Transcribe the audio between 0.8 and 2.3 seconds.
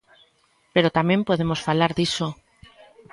tamén podemos falar diso.